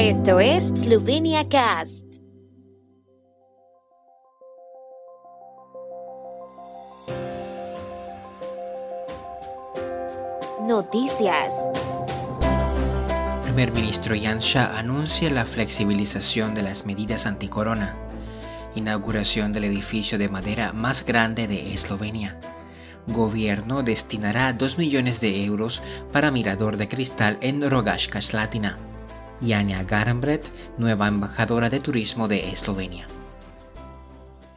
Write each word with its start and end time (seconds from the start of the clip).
Esto 0.00 0.38
es 0.38 0.68
Slovenia 0.68 1.48
Cast. 1.48 2.04
Noticias. 10.68 11.68
Primer 13.42 13.72
ministro 13.72 14.14
Janša 14.14 14.78
anuncia 14.78 15.30
la 15.30 15.44
flexibilización 15.44 16.54
de 16.54 16.62
las 16.62 16.86
medidas 16.86 17.26
anticorona. 17.26 17.96
Inauguración 18.76 19.52
del 19.52 19.64
edificio 19.64 20.16
de 20.16 20.28
madera 20.28 20.72
más 20.72 21.04
grande 21.04 21.48
de 21.48 21.74
Eslovenia. 21.74 22.38
Gobierno 23.08 23.82
destinará 23.82 24.52
2 24.52 24.78
millones 24.78 25.20
de 25.20 25.44
euros 25.44 25.82
para 26.12 26.30
mirador 26.30 26.76
de 26.76 26.86
cristal 26.86 27.36
en 27.40 27.68
Rogaška 27.68 28.22
Slatina. 28.22 28.78
Jania 29.40 29.84
Garambret, 29.84 30.50
nueva 30.78 31.08
embajadora 31.08 31.70
de 31.70 31.80
turismo 31.80 32.28
de 32.28 32.50
Eslovenia. 32.50 33.06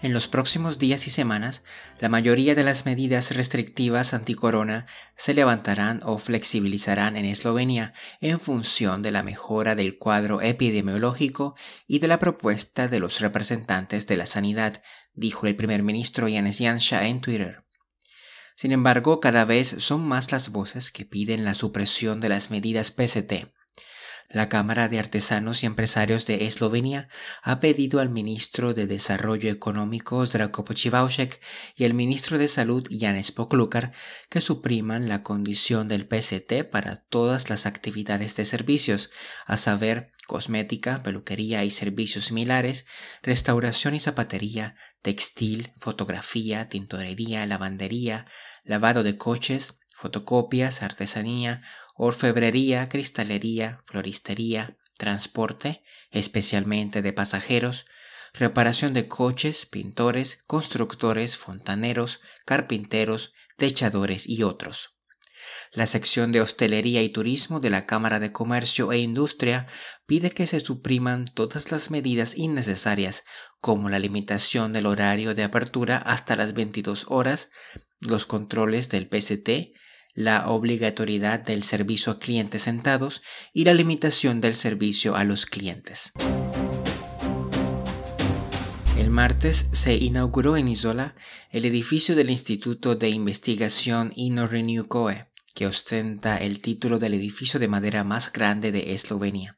En 0.01 0.13
los 0.13 0.27
próximos 0.27 0.79
días 0.79 1.05
y 1.05 1.11
semanas, 1.11 1.63
la 1.99 2.09
mayoría 2.09 2.55
de 2.55 2.63
las 2.63 2.87
medidas 2.87 3.35
restrictivas 3.35 4.15
anticorona 4.15 4.87
se 5.15 5.35
levantarán 5.35 6.01
o 6.03 6.17
flexibilizarán 6.17 7.15
en 7.17 7.25
Eslovenia 7.25 7.93
en 8.19 8.39
función 8.39 9.03
de 9.03 9.11
la 9.11 9.21
mejora 9.21 9.75
del 9.75 9.99
cuadro 9.99 10.41
epidemiológico 10.41 11.55
y 11.85 11.99
de 11.99 12.07
la 12.07 12.17
propuesta 12.17 12.87
de 12.87 12.99
los 12.99 13.19
representantes 13.19 14.07
de 14.07 14.17
la 14.17 14.25
sanidad, 14.25 14.81
dijo 15.13 15.45
el 15.45 15.55
primer 15.55 15.83
ministro 15.83 16.27
Janez 16.27 16.57
Janša 16.57 17.05
en 17.05 17.21
Twitter. 17.21 17.63
Sin 18.55 18.71
embargo, 18.71 19.19
cada 19.19 19.45
vez 19.45 19.75
son 19.77 20.01
más 20.01 20.31
las 20.31 20.49
voces 20.49 20.89
que 20.89 21.05
piden 21.05 21.45
la 21.45 21.53
supresión 21.53 22.21
de 22.21 22.29
las 22.29 22.49
medidas 22.49 22.87
PST 22.87 23.51
la 24.33 24.49
Cámara 24.49 24.87
de 24.87 24.99
Artesanos 24.99 25.63
y 25.63 25.65
Empresarios 25.65 26.25
de 26.25 26.45
Eslovenia 26.45 27.07
ha 27.43 27.59
pedido 27.59 27.99
al 27.99 28.09
ministro 28.09 28.73
de 28.73 28.87
Desarrollo 28.87 29.51
Económico 29.51 30.25
Zdravko 30.25 30.63
Počivalšek 30.63 31.41
y 31.75 31.85
al 31.85 31.93
ministro 31.93 32.37
de 32.37 32.47
Salud 32.47 32.87
Janez 32.97 33.31
Poklukar 33.31 33.91
que 34.29 34.41
supriman 34.41 35.09
la 35.09 35.23
condición 35.23 35.87
del 35.87 36.07
PST 36.07 36.63
para 36.69 36.95
todas 36.95 37.49
las 37.49 37.65
actividades 37.65 38.35
de 38.37 38.45
servicios, 38.45 39.11
a 39.45 39.57
saber, 39.57 40.11
cosmética, 40.27 41.03
peluquería 41.03 41.65
y 41.65 41.71
servicios 41.71 42.25
similares, 42.25 42.85
restauración 43.21 43.95
y 43.95 43.99
zapatería, 43.99 44.75
textil, 45.01 45.73
fotografía, 45.77 46.69
tintorería, 46.69 47.45
lavandería, 47.45 48.25
lavado 48.63 49.03
de 49.03 49.17
coches, 49.17 49.75
fotocopias, 50.01 50.81
artesanía, 50.81 51.61
orfebrería, 52.03 52.89
cristalería, 52.89 53.79
floristería, 53.83 54.75
transporte, 54.97 55.83
especialmente 56.09 57.03
de 57.03 57.13
pasajeros, 57.13 57.85
reparación 58.33 58.95
de 58.95 59.07
coches, 59.07 59.67
pintores, 59.67 60.41
constructores, 60.47 61.37
fontaneros, 61.37 62.21
carpinteros, 62.43 63.33
techadores 63.55 64.27
y 64.27 64.41
otros. 64.41 64.97
La 65.73 65.85
sección 65.85 66.31
de 66.31 66.41
hostelería 66.41 67.03
y 67.03 67.09
turismo 67.09 67.59
de 67.59 67.69
la 67.69 67.85
Cámara 67.85 68.19
de 68.19 68.31
Comercio 68.31 68.91
e 68.91 68.97
Industria 68.97 69.67
pide 70.07 70.31
que 70.31 70.47
se 70.47 70.59
supriman 70.59 71.25
todas 71.25 71.71
las 71.71 71.91
medidas 71.91 72.35
innecesarias 72.35 73.25
como 73.59 73.89
la 73.89 73.99
limitación 73.99 74.73
del 74.73 74.87
horario 74.87 75.35
de 75.35 75.43
apertura 75.43 75.97
hasta 75.97 76.35
las 76.35 76.55
22 76.55 77.05
horas, 77.09 77.51
los 77.99 78.25
controles 78.25 78.89
del 78.89 79.07
PCT, 79.07 79.77
la 80.13 80.49
obligatoriedad 80.49 81.39
del 81.39 81.63
servicio 81.63 82.13
a 82.13 82.19
clientes 82.19 82.63
sentados 82.63 83.21
y 83.53 83.65
la 83.65 83.73
limitación 83.73 84.41
del 84.41 84.53
servicio 84.53 85.15
a 85.15 85.23
los 85.23 85.45
clientes. 85.45 86.13
El 88.97 89.09
martes 89.09 89.67
se 89.71 89.95
inauguró 89.95 90.57
en 90.57 90.67
Isola 90.67 91.15
el 91.49 91.65
edificio 91.65 92.15
del 92.15 92.29
Instituto 92.29 92.95
de 92.95 93.09
Investigación 93.09 94.11
Renew 94.47 94.87
COE, 94.87 95.30
que 95.53 95.67
ostenta 95.67 96.37
el 96.37 96.59
título 96.59 96.99
del 96.99 97.13
edificio 97.13 97.59
de 97.59 97.67
madera 97.67 98.03
más 98.03 98.31
grande 98.31 98.71
de 98.71 98.93
Eslovenia. 98.93 99.57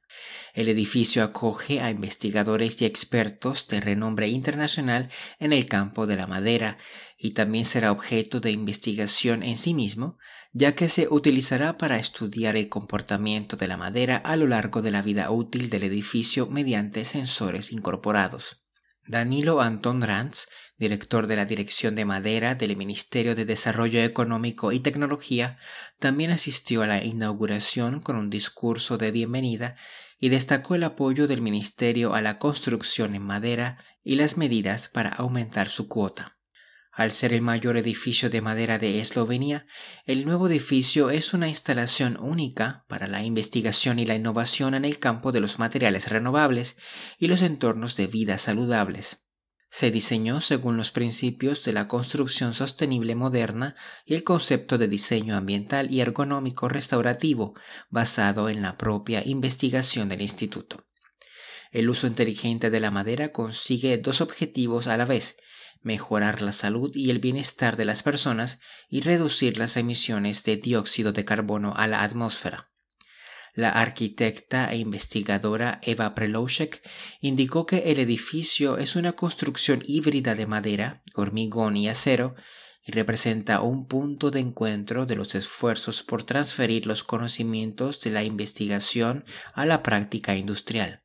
El 0.54 0.70
edificio 0.70 1.24
acoge 1.24 1.82
a 1.82 1.90
investigadores 1.90 2.82
y 2.82 2.86
expertos 2.86 3.68
de 3.68 3.82
renombre 3.82 4.28
internacional 4.28 5.10
en 5.40 5.54
el 5.54 5.66
campo 5.66 6.06
de 6.06 6.16
la 6.16 6.28
madera 6.28 6.78
y 7.18 7.32
también 7.32 7.66
será 7.66 7.92
objeto 7.92 8.40
de 8.40 8.52
investigación 8.52 9.42
en 9.44 9.56
sí 9.56 9.74
mismo, 9.74 10.18
ya 10.52 10.76
que 10.76 10.90
se 10.90 11.08
utilizará 11.10 11.78
para 11.78 11.98
estudiar 11.98 12.56
el 12.56 12.70
comportamiento 12.70 13.58
de 13.58 13.68
la 13.68 13.78
madera 13.78 14.18
a 14.18 14.36
lo 14.36 14.48
largo 14.48 14.82
de 14.82 14.92
la 14.92 15.02
vida 15.02 15.32
útil 15.32 15.70
del 15.70 15.84
edificio 15.84 16.48
mediante 16.48 17.06
sensores 17.06 17.72
incorporados. 17.72 18.63
Danilo 19.06 19.60
Anton 19.60 20.02
Ranz, 20.02 20.48
director 20.78 21.28
de 21.28 21.36
la 21.36 21.44
Dirección 21.44 21.94
de 21.94 22.06
Madera 22.06 22.56
del 22.56 22.78
Ministerio 22.78 23.36
de 23.36 23.44
Desarrollo 23.44 24.02
Económico 24.02 24.72
y 24.72 24.80
Tecnología, 24.80 25.58
también 26.00 26.32
asistió 26.32 26.84
a 26.84 26.88
la 26.88 27.04
inauguración 27.04 28.00
con 28.00 28.16
un 28.16 28.30
discurso 28.30 28.98
de 28.98 29.12
bienvenida 29.12 29.76
y 30.20 30.30
destacó 30.30 30.76
el 30.76 30.84
apoyo 30.84 31.28
del 31.28 31.42
Ministerio 31.42 32.14
a 32.14 32.22
la 32.22 32.40
construcción 32.40 33.14
en 33.14 33.24
madera 33.24 33.78
y 34.06 34.16
las 34.16 34.38
medidas 34.38 34.88
para 34.88 35.10
aumentar 35.10 35.68
su 35.68 35.90
cuota. 35.90 36.32
Al 36.96 37.12
ser 37.12 37.34
el 37.34 37.42
mayor 37.42 37.76
edificio 37.76 38.30
de 38.30 38.42
madera 38.42 38.78
de 38.78 39.02
Eslovenia, 39.02 39.66
el 40.06 40.26
nuevo 40.26 40.48
edificio 40.48 41.10
es 41.10 41.34
una 41.34 41.50
instalación 41.50 42.18
única 42.20 42.86
para 42.88 43.08
la 43.08 43.24
investigación 43.24 43.98
y 43.98 44.06
la 44.06 44.14
innovación 44.14 44.76
en 44.76 44.86
el 44.86 45.00
campo 45.00 45.32
de 45.32 45.40
los 45.40 45.58
materiales 45.58 46.12
renovables 46.12 46.78
y 47.18 47.30
los 47.30 47.42
entornos 47.42 47.96
de 47.96 48.06
vida 48.06 48.38
saludables. 48.38 49.26
Se 49.68 49.90
diseñó 49.90 50.40
según 50.40 50.78
los 50.78 50.92
principios 50.92 51.64
de 51.64 51.74
la 51.74 51.88
construcción 51.88 52.54
sostenible 52.54 53.16
moderna 53.16 53.76
y 54.06 54.14
el 54.14 54.24
concepto 54.24 54.78
de 54.78 54.88
diseño 54.88 55.36
ambiental 55.36 55.92
y 55.92 56.02
ergonómico 56.02 56.70
restaurativo 56.70 57.56
basado 57.90 58.50
en 58.50 58.62
la 58.62 58.78
propia 58.78 59.24
investigación 59.26 60.10
del 60.10 60.22
instituto. 60.22 60.86
El 61.72 61.90
uso 61.90 62.06
inteligente 62.06 62.70
de 62.70 62.80
la 62.80 62.92
madera 62.92 63.32
consigue 63.32 63.98
dos 63.98 64.22
objetivos 64.22 64.86
a 64.86 64.96
la 64.96 65.06
vez, 65.06 65.38
mejorar 65.84 66.42
la 66.42 66.52
salud 66.52 66.92
y 66.96 67.10
el 67.10 67.20
bienestar 67.20 67.78
de 67.78 67.86
las 67.86 68.04
personas 68.04 68.60
y 68.90 69.02
reducir 69.02 69.58
las 69.58 69.78
emisiones 69.78 70.44
de 70.44 70.58
dióxido 70.58 71.14
de 71.14 71.26
carbono 71.26 71.74
a 71.76 71.88
la 71.88 72.04
atmósfera. 72.04 72.70
La 73.56 73.70
arquitecta 73.70 74.72
e 74.72 74.78
investigadora 74.78 75.80
Eva 75.84 76.16
Preloušek 76.16 76.82
indicó 77.22 77.68
que 77.68 77.92
el 77.92 78.00
edificio 78.00 78.78
es 78.78 78.96
una 78.96 79.12
construcción 79.14 79.84
híbrida 79.86 80.34
de 80.34 80.48
madera, 80.48 81.04
hormigón 81.14 81.78
y 81.78 81.88
acero 81.88 82.34
y 82.84 82.94
representa 82.94 83.62
un 83.62 83.86
punto 83.86 84.32
de 84.32 84.40
encuentro 84.40 85.06
de 85.06 85.16
los 85.16 85.36
esfuerzos 85.36 86.02
por 86.02 86.24
transferir 86.24 86.88
los 86.88 87.04
conocimientos 87.04 88.02
de 88.02 88.10
la 88.10 88.24
investigación 88.24 89.24
a 89.54 89.68
la 89.68 89.84
práctica 89.84 90.36
industrial. 90.36 91.03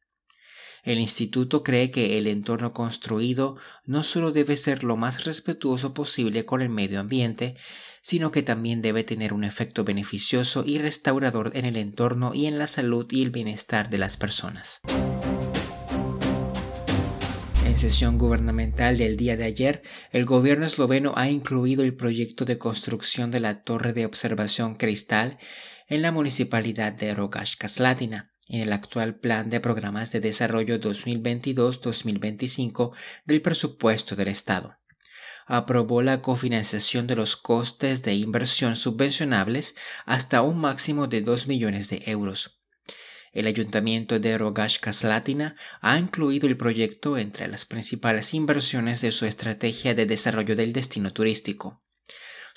El 0.88 1.00
instituto 1.00 1.62
cree 1.62 1.91
que 1.91 2.16
el 2.16 2.26
entorno 2.26 2.71
construido 2.71 3.59
no 3.84 4.03
solo 4.03 4.32
debe 4.32 4.56
ser 4.56 4.84
lo 4.84 4.97
más 4.97 5.26
respetuoso 5.26 5.93
posible 5.93 6.47
con 6.47 6.62
el 6.62 6.71
medio 6.71 6.99
ambiente, 6.99 7.56
sino 8.00 8.31
que 8.31 8.43
también 8.43 8.81
debe 8.81 9.04
tener 9.04 9.34
un 9.34 9.44
efecto 9.44 9.84
beneficioso 9.84 10.65
y 10.66 10.78
restaurador 10.78 11.50
en 11.53 11.66
el 11.66 11.77
entorno 11.77 12.32
y 12.32 12.47
en 12.47 12.59
la 12.59 12.66
salud 12.66 13.06
y 13.10 13.21
el 13.21 13.28
bienestar 13.28 13.91
de 13.91 13.98
las 13.98 14.16
personas. 14.16 14.81
En 17.66 17.77
sesión 17.77 18.16
gubernamental 18.16 18.97
del 18.97 19.19
día 19.19 19.37
de 19.37 19.44
ayer, 19.44 19.82
el 20.10 20.25
gobierno 20.25 20.65
esloveno 20.65 21.12
ha 21.16 21.28
incluido 21.28 21.84
el 21.84 21.97
proyecto 21.97 22.47
de 22.47 22.56
construcción 22.56 23.31
de 23.31 23.41
la 23.41 23.62
torre 23.62 23.93
de 23.93 24.06
observación 24.06 24.75
cristal 24.75 25.37
en 25.87 26.00
la 26.00 26.12
municipalidad 26.12 26.94
de 26.94 27.15
Rogaška 27.15 27.69
Slatina 27.69 28.32
en 28.48 28.60
el 28.60 28.72
actual 28.72 29.16
Plan 29.16 29.50
de 29.50 29.60
Programas 29.60 30.12
de 30.12 30.21
Desarrollo 30.21 30.80
2022-2025 30.80 32.92
del 33.24 33.42
presupuesto 33.42 34.15
del 34.16 34.28
Estado. 34.28 34.72
Aprobó 35.47 36.03
la 36.03 36.22
cofinanciación 36.22 37.06
de 37.06 37.15
los 37.16 37.36
costes 37.36 38.03
de 38.03 38.15
inversión 38.15 38.77
subvencionables 38.77 39.74
hasta 40.04 40.42
un 40.42 40.60
máximo 40.60 41.06
de 41.06 41.22
2 41.22 41.47
millones 41.47 41.89
de 41.89 42.03
euros. 42.06 42.59
El 43.33 43.47
ayuntamiento 43.47 44.18
de 44.18 44.39
Rogashka 44.39 44.92
Slatina 44.92 45.54
ha 45.80 45.98
incluido 45.98 46.48
el 46.48 46.56
proyecto 46.56 47.18
entre 47.18 47.48
las 47.48 47.66
principales 47.66 48.34
inversiones 48.34 49.00
de 49.00 49.12
su 49.12 49.27
estrategia 49.27 49.95
de 49.95 50.06
desarrollo 50.06 50.56
del 50.56 50.72
destino 50.72 51.12
turístico. 51.12 51.83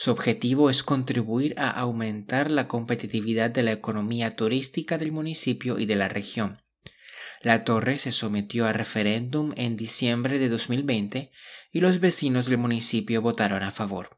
Su 0.03 0.09
objetivo 0.09 0.71
es 0.71 0.81
contribuir 0.81 1.53
a 1.59 1.69
aumentar 1.69 2.49
la 2.49 2.67
competitividad 2.67 3.51
de 3.51 3.61
la 3.61 3.71
economía 3.71 4.35
turística 4.35 4.97
del 4.97 5.11
municipio 5.11 5.77
y 5.77 5.85
de 5.85 5.95
la 5.95 6.09
región. 6.09 6.59
La 7.43 7.63
torre 7.65 7.99
se 7.99 8.11
sometió 8.11 8.65
a 8.65 8.73
referéndum 8.73 9.53
en 9.57 9.75
diciembre 9.75 10.39
de 10.39 10.49
2020 10.49 11.29
y 11.71 11.81
los 11.81 11.99
vecinos 11.99 12.47
del 12.47 12.57
municipio 12.57 13.21
votaron 13.21 13.61
a 13.61 13.69
favor. 13.69 14.09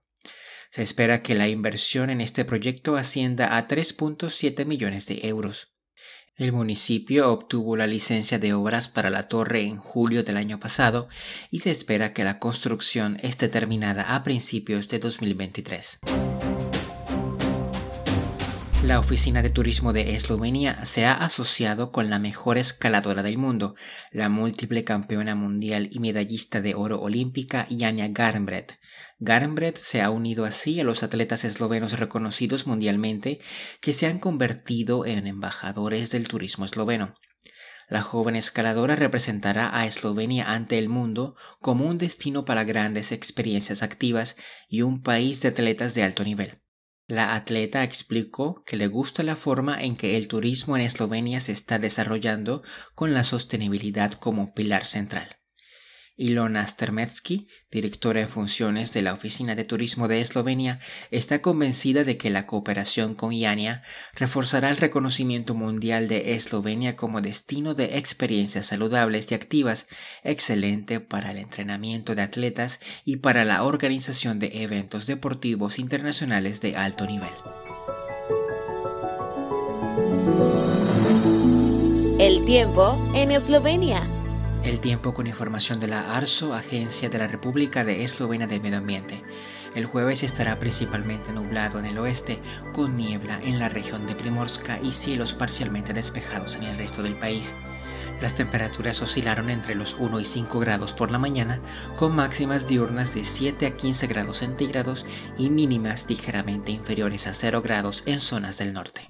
Se 0.72 0.84
espera 0.84 1.22
que 1.22 1.36
la 1.36 1.50
inversión 1.50 2.10
en 2.10 2.22
este 2.22 2.46
proyecto 2.46 2.96
ascienda 2.96 3.58
a 3.58 3.68
3.7 3.68 4.66
millones 4.66 5.06
de 5.08 5.28
euros. 5.28 5.73
El 6.36 6.52
municipio 6.52 7.32
obtuvo 7.32 7.78
la 7.78 7.86
licencia 7.86 8.40
de 8.40 8.54
obras 8.56 8.88
para 8.88 9.12
la 9.12 9.28
torre 9.28 9.62
en 9.62 9.78
julio 9.78 10.24
del 10.24 10.38
año 10.38 10.60
pasado 10.60 11.08
y 11.52 11.60
se 11.60 11.70
espera 11.70 12.12
que 12.12 12.24
la 12.24 12.40
construcción 12.40 13.18
esté 13.22 13.50
terminada 13.50 14.16
a 14.16 14.24
principios 14.24 14.88
de 14.88 14.98
2023. 14.98 16.00
La 18.84 19.00
Oficina 19.00 19.42
de 19.42 19.50
Turismo 19.50 19.94
de 19.94 20.14
Eslovenia 20.14 20.84
se 20.84 21.06
ha 21.06 21.14
asociado 21.14 21.94
con 21.94 22.10
la 22.10 22.20
mejor 22.20 22.58
escaladora 22.58 23.24
del 23.24 23.38
mundo, 23.38 23.76
la 24.12 24.28
múltiple 24.28 24.84
campeona 24.84 25.36
mundial 25.36 25.88
y 25.90 26.00
medallista 26.00 26.60
de 26.60 26.76
oro 26.76 27.02
olímpica 27.02 27.66
Janja 27.70 28.10
Garnbret. 28.10 28.78
Garnbret 29.20 29.78
se 29.78 30.02
ha 30.02 30.10
unido 30.10 30.44
así 30.44 30.82
a 30.82 30.84
los 30.84 31.02
atletas 31.02 31.46
eslovenos 31.46 31.98
reconocidos 31.98 32.68
mundialmente 32.68 33.40
que 33.80 33.94
se 33.94 34.06
han 34.08 34.20
convertido 34.20 35.06
en 35.06 35.28
embajadores 35.28 36.12
del 36.12 36.28
turismo 36.28 36.66
esloveno. 36.66 37.16
La 37.88 38.02
joven 38.02 38.36
escaladora 38.36 38.98
representará 38.98 39.78
a 39.78 39.86
Eslovenia 39.86 40.52
ante 40.52 40.78
el 40.78 40.90
mundo 40.90 41.36
como 41.62 41.86
un 41.86 41.98
destino 41.98 42.44
para 42.44 42.66
grandes 42.66 43.14
experiencias 43.14 43.82
activas 43.82 44.36
y 44.68 44.82
un 44.82 45.02
país 45.02 45.42
de 45.42 45.50
atletas 45.50 45.96
de 45.96 46.04
alto 46.04 46.26
nivel. 46.26 46.62
La 47.08 47.36
atleta 47.36 47.84
explicó 47.84 48.64
que 48.66 48.78
le 48.78 48.88
gusta 48.88 49.24
la 49.24 49.36
forma 49.36 49.84
en 49.84 49.98
que 49.98 50.16
el 50.16 50.28
turismo 50.30 50.78
en 50.78 50.84
Eslovenia 50.84 51.42
se 51.42 51.52
está 51.52 51.78
desarrollando 51.78 52.64
con 52.96 53.14
la 53.14 53.24
sostenibilidad 53.24 54.14
como 54.14 54.54
pilar 54.54 54.86
central. 54.86 55.43
Ilona 56.15 56.65
Stermetsky, 56.65 57.48
directora 57.71 58.21
en 58.21 58.27
funciones 58.27 58.94
de 58.94 59.01
la 59.01 59.13
Oficina 59.13 59.56
de 59.56 59.63
Turismo 59.63 60.07
de 60.07 60.21
Eslovenia, 60.21 60.80
está 61.10 61.42
convencida 61.42 62.04
de 62.04 62.18
que 62.18 62.30
la 62.30 62.45
cooperación 62.45 63.15
con 63.15 63.33
IANIA 63.33 63.81
reforzará 64.13 64.69
el 64.69 64.77
reconocimiento 64.77 65.56
mundial 65.56 66.07
de 66.07 66.36
Eslovenia 66.36 66.95
como 66.95 67.21
destino 67.21 67.74
de 67.74 67.98
experiencias 67.98 68.68
saludables 68.68 69.31
y 69.31 69.36
activas, 69.36 69.88
excelente 70.24 71.00
para 71.00 71.31
el 71.31 71.38
entrenamiento 71.38 72.13
de 72.13 72.21
atletas 72.21 72.80
y 73.06 73.18
para 73.18 73.44
la 73.44 73.63
organización 73.63 74.38
de 74.38 74.63
eventos 74.63 75.07
deportivos 75.07 75.80
internacionales 75.80 76.62
de 76.62 76.77
alto 76.77 77.07
nivel. 77.07 77.33
El 82.19 82.45
tiempo 82.45 83.12
en 83.15 83.31
Eslovenia. 83.31 84.07
El 84.63 84.80
tiempo 84.80 85.13
con 85.13 85.27
información 85.27 85.81
de 85.81 85.88
la 85.88 86.15
ARSO, 86.15 86.54
Agencia 86.54 87.10
de 87.10 87.18
la 87.18 87.27
República 87.27 87.83
de 87.83 88.06
Eslovenia 88.06 88.48
del 88.48 88.62
Medio 88.62 88.77
Ambiente. 88.77 89.21
El 89.75 89.86
jueves 89.86 90.24
estará 90.24 90.57
principalmente 90.57 91.33
nublado 91.33 91.80
en 91.80 91.86
el 91.86 91.98
oeste, 91.98 92.39
con 92.74 92.95
niebla 92.95 93.42
en 93.44 93.60
la 93.60 93.68
región 93.68 94.07
de 94.07 94.15
Primorska 94.15 94.80
y 94.81 94.94
cielos 94.94 95.33
parcialmente 95.33 95.92
despejados 95.92 96.56
en 96.56 96.63
el 96.63 96.77
resto 96.77 97.04
del 97.04 97.15
país. 97.15 97.56
Las 98.21 98.36
temperaturas 98.36 99.01
oscilaron 99.01 99.50
entre 99.50 99.75
los 99.75 99.95
1 100.00 100.21
y 100.21 100.25
5 100.25 100.57
grados 100.60 100.94
por 100.94 101.12
la 101.12 101.19
mañana, 101.19 101.60
con 101.98 102.15
máximas 102.15 102.65
diurnas 102.65 103.13
de 103.13 103.25
7 103.25 103.65
a 103.65 103.75
15 103.75 104.07
grados 104.07 104.38
centígrados 104.38 105.06
y 105.38 105.50
mínimas 105.50 106.06
ligeramente 106.07 106.71
inferiores 106.71 107.27
a 107.27 107.33
0 107.33 107.62
grados 107.62 108.04
en 108.06 108.19
zonas 108.21 108.60
del 108.60 108.71
norte. 108.71 109.10